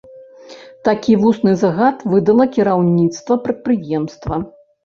[0.89, 4.43] Такі вусны загад выдала кіраўніцтва прадпрыемства.